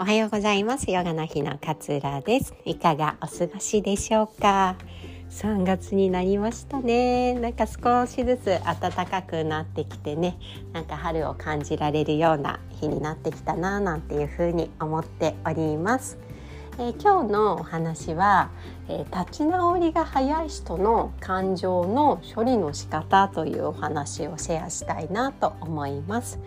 [0.00, 0.92] おはようございます。
[0.92, 2.54] ヨガの日の勝浦です。
[2.64, 4.76] いかがお過ごしでしょうか
[5.28, 7.34] ？3月になりましたね。
[7.34, 10.38] なんか少しずつ暖かくなってきてね。
[10.72, 16.16] なんか春を感じられるような日になってきたななんていう風に思っております。
[16.78, 18.50] えー、今日のお話は、
[18.88, 26.38] えー、立ち直りが早い人の感情の処理の仕方というお話をシェアしたいなと思います。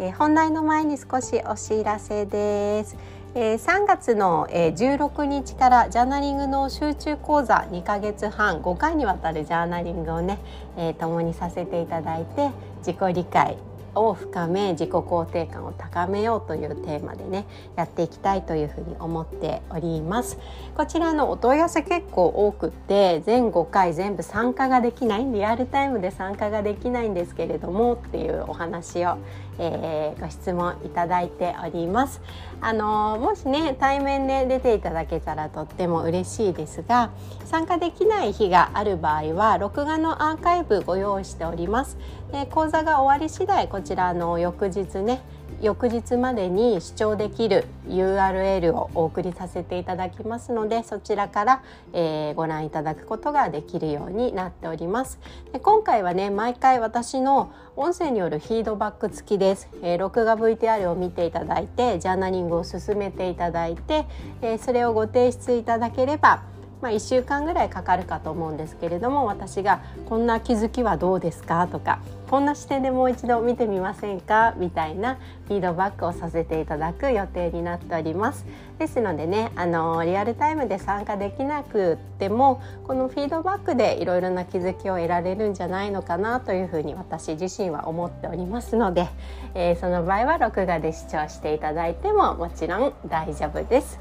[0.00, 2.96] えー、本題の前に少しお知らせです。
[3.34, 10.38] えー、3月の、えー、16日からジャーナリングの集中講座2ヶ月半5回にわたるジャーナリングをね、
[10.78, 13.58] えー、共にさせていただいて自己理解
[13.94, 20.38] を深め自己肯定感を高めようというテーマでねやっていきたいというふうに思っております
[20.76, 29.18] こちらのお問い合わせ結構多くて全5回全部参加ができないリアルタイムで参加ができないんですけれどもっていうお話を、
[29.62, 32.22] えー、ご質問いただいております。
[32.62, 37.10] あのもしね対面で出ていただけたらとっても嬉しいですが
[37.44, 41.98] 参加できない日がある場合は録画のアーカイブご用意しております。
[42.32, 45.20] で講座が終わり次第こちらの翌日ね
[45.60, 55.18] 翌日までに視聴できる URL をお送りさせていただきますのでそちらから、えー、ご覧いただくことができるようになっております。
[55.52, 64.06] で今回はね毎回私の音声によるフィードバック付きです、えー、録画 VTR を見ていただいてジャーナリングを進めていただいて、
[64.42, 66.42] えー、それをご提出いただければ
[66.80, 72.00] まあ、1週間ぐらいかかるかと思うんですけれども私が「こんな気づきはどうですか?」とか
[72.30, 75.16] 「こんな視点でもう一度見てみませんか?」みたいな
[75.46, 78.46] フィードバックをさせていただく予定になっております。
[78.78, 89.08] ですのでねあのリアルタイムで参加できなくてもこのフィードバックでいろいろな気づきを得られるんじゃないのかなというふうに私自身は思っておりますので、
[89.54, 94.00] えー、その場合は録画で視聴していただいてももちろん大丈夫です。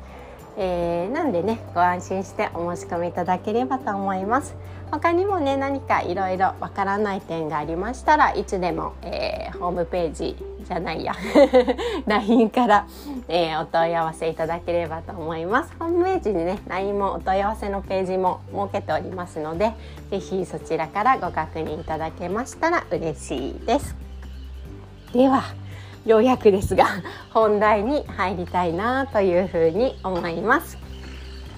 [0.62, 4.56] えー、なんでねご安心してお申し込みいただければと思います。
[4.92, 11.14] 他にもね何かいろいろわからない点がありましたらいつでも、えー、ホームページじゃないや
[12.08, 12.88] LINE から、
[13.28, 15.74] えー、お問い合わせいただければと思います。
[15.80, 19.72] ホームページにね LINE もお問い合わせのページも設けておりますので
[20.12, 23.96] 是非そちらからご確認いただけましたら嬉しいです。
[25.14, 25.44] では
[26.06, 26.86] ようやくですが
[27.34, 30.78] 本題に入りたいなというふうに思います。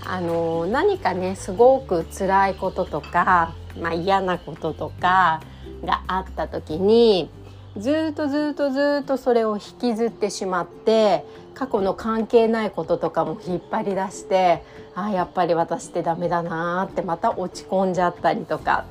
[0.04, 5.42] あの何かねすごく辛いこととか、まあ、嫌なこととか
[5.86, 7.30] があった時に
[7.78, 11.24] ずっとずっとずっとそれを引きずってしまって
[11.54, 14.64] 過去の関係ないこととかも引っ張り出して
[14.96, 18.86] あやっぱり私ってダメだなってまた落ち込んじゃったりとか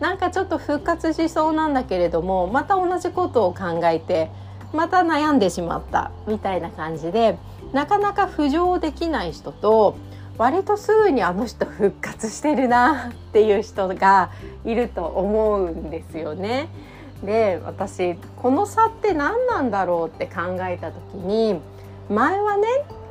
[0.00, 4.30] なんかちょっと復活しそうなんだけれどもまた同じことを考えて
[4.72, 7.38] また悩んでしまったみたいな感じで
[7.72, 9.96] なかなか浮上できない人と
[10.38, 14.30] 割とすぐにあの人復活してるなっていう人が
[14.64, 16.68] いると思うんですよね。
[17.22, 21.60] で私この差って何なんだろうって考えた時に
[22.08, 22.66] 前はね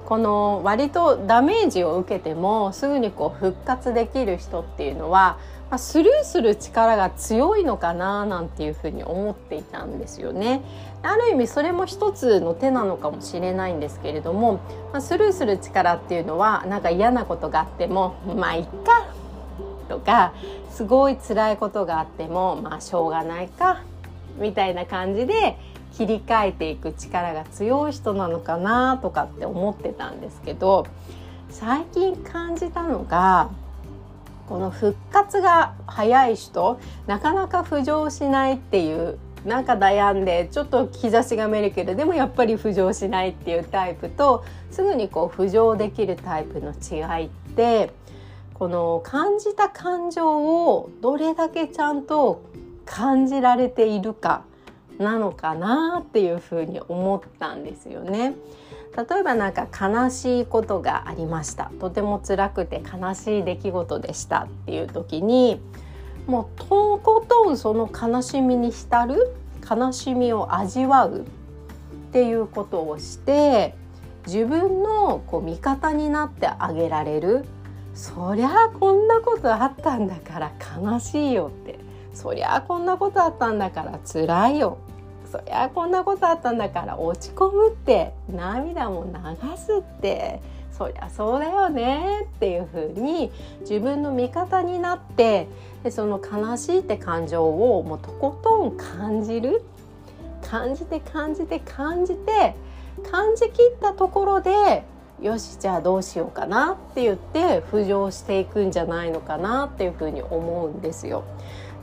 [0.06, 5.38] この割とダメージを受けてもすぐにこう復活できる人っていうのは、
[5.70, 10.62] ま、スルーする力が強いのかななんていうふうに思っていたんですよね。
[11.04, 14.60] ある意味それも一つの手なのかもしれないんですけれども、
[14.92, 19.08] ま、スルーする力っていうのはなんか嫌なことがあってもまあいっか
[19.88, 20.34] とか
[20.72, 23.82] すごい辛いことがあってもまあしょうがないか
[24.38, 25.58] みたいな感じで
[25.94, 30.86] 切り替えていく力が強い人なのかなとかって思ってたんですけど
[31.50, 33.50] 最近感じたのが
[34.50, 47.94] この復活が早い人なかなか浮上しないっていうなんか悩んでちょっと兆しが見えるけどでもやっぱり浮上しないっていうタイプとすぐにこう浮上できるタイプの違いって
[48.56, 52.44] この感じた感情をどれだけちゃんと
[52.86, 54.44] 感じられているか
[54.98, 58.34] なのかなっていうふうに思ったんですよね。
[58.98, 61.72] 例えば何か悲しいことがありました。
[61.80, 65.62] とても辛くて悲しい出来事でしたっていう時に
[66.28, 69.36] もうとことんその悲しみに浸る
[69.70, 71.24] 悲しみを味わうっ
[72.12, 73.76] ていうことをして
[74.26, 77.46] 自分のこう味方になってあげられる。
[77.96, 81.80] そりゃこんなことあったんだから悲しいよって。
[82.14, 84.78] そりゃこんなことあったんだから辛いよ。
[85.32, 90.42] そりゃこんなことあったんだから落ち込むって涙も流すって
[90.72, 93.32] そりゃそうだよねっていうふうに
[93.62, 95.48] 自分の味方になって
[95.84, 99.62] でその悲しいって感情をもうとことん感じる
[100.42, 102.56] 感じて感じて感じて
[103.12, 104.84] 感じきったところで
[105.22, 111.24] よしじゃあどうしようかなって言って浮上していくんじゃないのかなっていうふうに思うんですよ。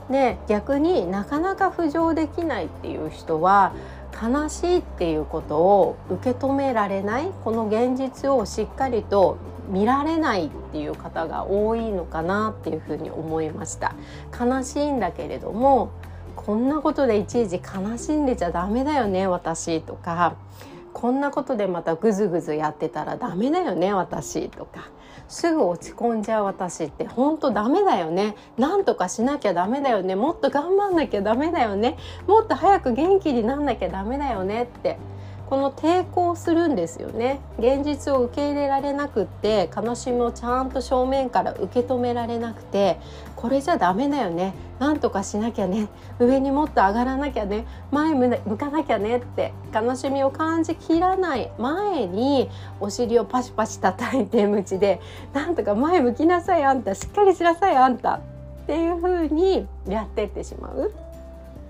[0.09, 3.73] で逆になかなか浮上できないっていう人は
[4.21, 9.37] 悲しいっていうことを受け止められないこの現実をしっかりと
[9.69, 13.93] 見られないっていう方が多いのかなっていうふうに思いました。
[14.37, 15.91] 悲しいんだけれども
[16.35, 20.35] こんなことでいちいち悲しんでちゃダメだよね私とか。
[20.97, 24.89] こんなことでまたグズグズやってたらダメだよね私とか。
[25.27, 28.35] すぐ落ち込んじゃう私って本当ダメだよね。
[28.57, 30.15] なんとかしなきゃダメだよね。
[30.15, 31.97] もっと頑張んなきゃダメだよね。
[32.25, 34.97] もっと早く元気になんなきゃダメだよねって。
[35.49, 37.39] この抵抗するんですよね。
[37.57, 42.99] 現実を受け入れられなくって悲しみをちゃんと正面から受け止められなくて
[43.37, 44.53] これじゃダメだよね。
[44.79, 45.87] なんとかしなきゃね。
[46.19, 47.65] 上にもっと上がらなきゃね。
[47.91, 52.49] 前向かなきゃねって悲しみを感じきらない前に
[52.81, 54.99] お尻をパシパシ叩いて無知で
[55.33, 56.93] なんとか前向きなさいあんた。
[56.93, 58.15] しっかりしなさいあんた。
[58.15, 58.19] っ
[58.67, 60.91] ていう風にやってってしまう。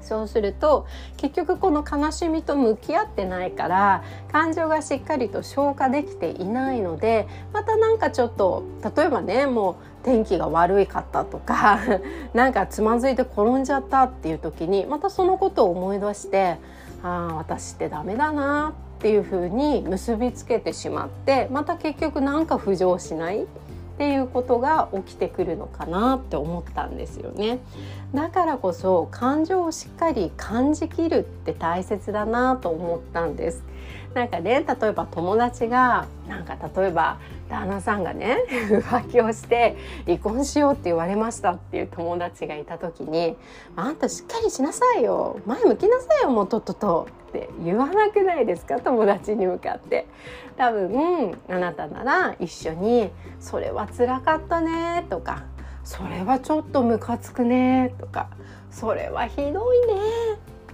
[0.08, 0.88] そうすると
[1.18, 8.64] 結局この悲しみと向き合ってないから感情がしっかりと消化できていないのでまたなんかちょっと
[8.96, 9.76] 例えばねもう
[10.06, 11.80] 天気が悪いかったとか
[12.34, 16.58] なんかつまずいて転んじゃったっていう時にまたそのことを思い出して
[17.04, 23.46] ああ私ってダメだなっていうふうに結びつけてしまってまた結局なんか浮上しない。
[23.98, 27.58] っていうことが起きてくるのかなって思ったんですよね。
[28.14, 33.64] だからこそ感情をしっかり感じきるって大切だなと思ったんです。
[34.14, 37.18] なんかね例えば友達がなんか例えば
[37.50, 38.38] 旦那さんがね
[38.82, 43.38] 浮気をして離婚しようって言われましたっていう友達がいた時に
[43.76, 45.40] 「あんたしっかりしなさいよ。
[45.46, 48.80] 前向きなさいよもうとっとと」って言わなくないですか？
[48.80, 50.08] 友達に向かって。
[50.58, 55.44] 多分あなたなら一緒に「それは辛かったね」とか
[55.86, 58.28] 「それはちょっとムカつくね」とか
[58.72, 59.94] 「それはひどいね」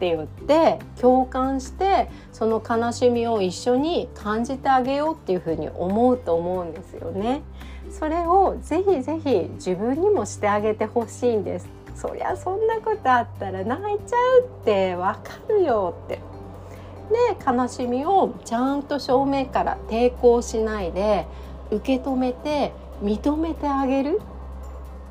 [0.03, 7.41] って言って共感してその悲しみを一緒に感じてあげようっていうふうに思うと思うんですよね。
[7.89, 11.69] それをぜひぜひ自分にもしてあげてほしいんです。
[11.95, 21.27] そりゃそんなことあったら泣いちゃうってわかるよってで悲しみをちゃんと正面から抵抗しないで
[21.69, 22.73] 受け止めて
[23.03, 24.19] 認めてあげる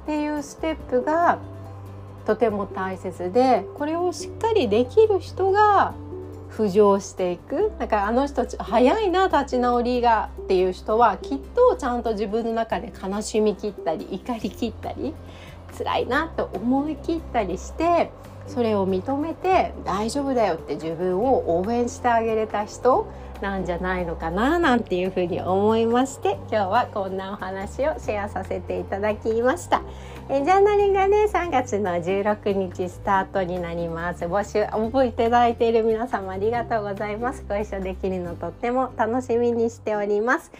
[0.02, 1.38] っていうステップが
[2.26, 5.94] とても大切でこれをしっかりできる人が
[6.50, 7.72] 浮上していく。
[7.78, 15.14] だからあの人早いな立ち直りがっていう人はきっとちゃんと自分の中で悲しみきったり怒りきったり
[15.76, 18.10] 辛いなと思い切ったりして
[18.46, 23.06] それを認めて大丈夫だよって自分を応援してあげれた人
[23.40, 29.82] なんじゃないのかななんていうふうに思いまして今日はこんなお話をシェアさせていただきました。
[30.34, 40.50] えジャーナリンがね3月の16日スタートになります募集覚えていただいている皆様ありがとうございますご一緒できるのとっても楽しみにしております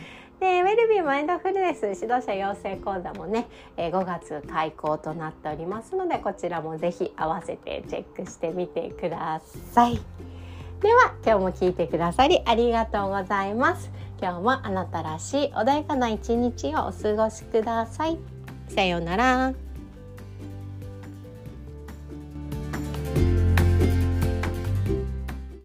[0.41, 3.49] でウェルビーマインドフルネス指導者養成講座もね、
[3.79, 9.41] え5月開講となっておりますのでこちらもぜひ合わせてチェックしてみてくだ
[9.73, 9.99] さい。
[10.83, 13.91] では今日も聞いてくださりありがとうございます。
[14.21, 18.42] 今日もあなたらしい穏やかな一日をお過ごしください。
[18.69, 19.55] さようなら。